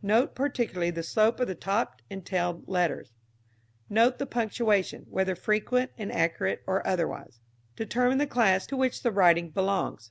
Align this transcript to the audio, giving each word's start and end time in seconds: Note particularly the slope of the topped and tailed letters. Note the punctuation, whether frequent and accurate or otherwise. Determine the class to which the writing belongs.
Note 0.00 0.36
particularly 0.36 0.92
the 0.92 1.02
slope 1.02 1.40
of 1.40 1.48
the 1.48 1.56
topped 1.56 2.02
and 2.08 2.24
tailed 2.24 2.68
letters. 2.68 3.10
Note 3.90 4.16
the 4.20 4.26
punctuation, 4.26 5.04
whether 5.10 5.34
frequent 5.34 5.90
and 5.98 6.12
accurate 6.12 6.62
or 6.68 6.86
otherwise. 6.86 7.40
Determine 7.74 8.18
the 8.18 8.26
class 8.28 8.64
to 8.68 8.76
which 8.76 9.02
the 9.02 9.10
writing 9.10 9.50
belongs. 9.50 10.10